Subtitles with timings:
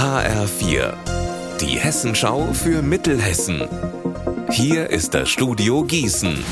[0.00, 0.94] HR4,
[1.60, 3.68] die Hessenschau für Mittelhessen.
[4.50, 6.42] Hier ist das Studio Gießen.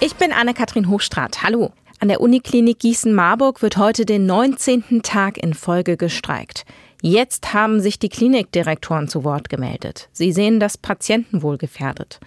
[0.00, 1.42] Ich bin Anne-Kathrin Hochstrat.
[1.42, 1.72] Hallo.
[1.98, 5.00] An der Uniklinik Gießen-Marburg wird heute den 19.
[5.02, 6.66] Tag in Folge gestreikt.
[7.00, 10.10] Jetzt haben sich die Klinikdirektoren zu Wort gemeldet.
[10.12, 12.20] Sie sehen das Patientenwohl gefährdet.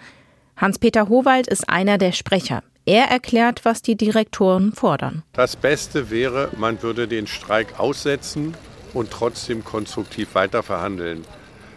[0.56, 2.64] Hans-Peter Howald ist einer der Sprecher.
[2.84, 5.22] Er erklärt, was die Direktoren fordern.
[5.34, 8.56] Das Beste wäre, man würde den Streik aussetzen
[8.94, 11.24] und trotzdem konstruktiv weiterverhandeln.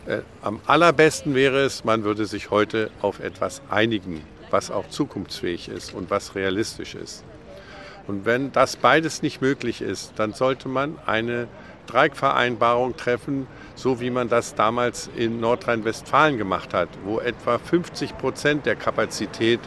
[0.06, 4.22] Äh, am allerbesten wäre es, man würde sich heute auf etwas einigen,
[4.52, 7.24] was auch zukunftsfähig ist und was realistisch ist.
[8.08, 11.50] Und wenn das beides nicht möglich ist, dann sollte man eine
[11.88, 18.66] Streikvereinbarung treffen, so wie man das damals in Nordrhein-Westfalen gemacht hat, wo etwa 50 Prozent
[18.66, 19.60] der Kapazität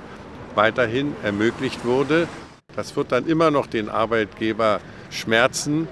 [0.54, 2.28] weiterhin ermöglicht wurde.
[2.76, 4.80] Das wird dann immer noch den Arbeitgeber
[5.10, 5.88] schmerzen,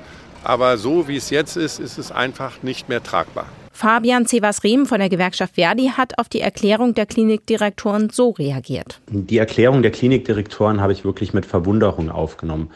[0.48, 3.46] aber so wie es jetzt ist, ist es einfach nicht mehr tragbar.
[3.70, 9.00] Fabian Cevas-Riem von der Gewerkschaft Verdi hat auf die Erklärung der Klinikdirektoren so reagiert.
[9.08, 12.70] Die Erklärung der Klinikdirektoren habe ich wirklich mit Verwunderung aufgenommen.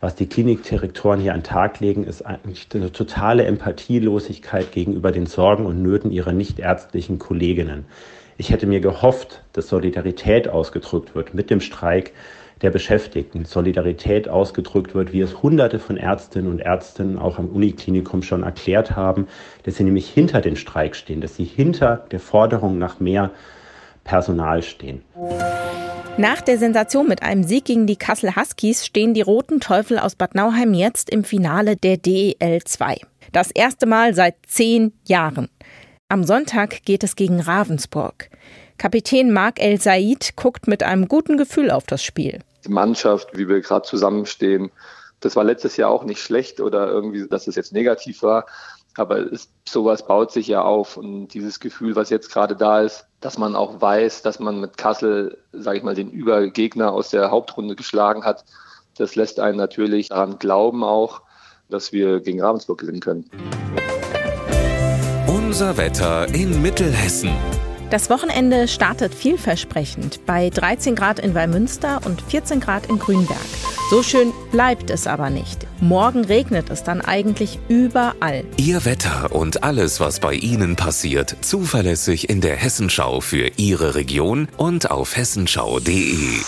[0.00, 5.26] Was die Klinikdirektoren hier an den Tag legen, ist eigentlich eine totale Empathielosigkeit gegenüber den
[5.26, 7.84] Sorgen und Nöten ihrer nichtärztlichen Kolleginnen.
[8.38, 12.12] Ich hätte mir gehofft, dass Solidarität ausgedrückt wird mit dem Streik
[12.62, 13.44] der Beschäftigten.
[13.44, 18.96] Solidarität ausgedrückt wird, wie es Hunderte von Ärztinnen und Ärzten auch am Uniklinikum schon erklärt
[18.96, 19.28] haben,
[19.64, 23.30] dass sie nämlich hinter den Streik stehen, dass sie hinter der Forderung nach mehr
[24.04, 25.02] Personal stehen.
[26.16, 30.16] Nach der Sensation mit einem Sieg gegen die Kassel Huskies stehen die Roten Teufel aus
[30.16, 32.96] Bad Nauheim jetzt im Finale der DEL 2.
[33.32, 35.48] Das erste Mal seit zehn Jahren.
[36.08, 38.30] Am Sonntag geht es gegen Ravensburg.
[38.78, 42.38] Kapitän Marc El Said guckt mit einem guten Gefühl auf das Spiel.
[42.64, 44.70] Die Mannschaft, wie wir gerade zusammenstehen,
[45.20, 48.46] das war letztes Jahr auch nicht schlecht oder irgendwie, dass es jetzt negativ war.
[48.96, 53.06] Aber es, sowas baut sich ja auf und dieses Gefühl, was jetzt gerade da ist,
[53.20, 57.30] dass man auch weiß, dass man mit Kassel, sage ich mal, den Übergegner aus der
[57.30, 58.44] Hauptrunde geschlagen hat,
[58.96, 61.22] das lässt einen natürlich daran glauben auch,
[61.68, 63.30] dass wir gegen Ravensburg gewinnen können.
[65.26, 67.30] Unser Wetter in Mittelhessen.
[67.90, 73.38] Das Wochenende startet vielversprechend bei 13 Grad in Wallmünster und 14 Grad in Grünberg.
[73.88, 75.66] So schön bleibt es aber nicht.
[75.80, 78.44] Morgen regnet es dann eigentlich überall.
[78.58, 84.48] Ihr Wetter und alles, was bei Ihnen passiert, zuverlässig in der Hessenschau für Ihre Region
[84.58, 86.42] und auf hessenschau.de.